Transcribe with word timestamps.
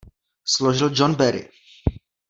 Složil 0.53 0.89
John 0.95 1.13
Barry. 1.15 1.49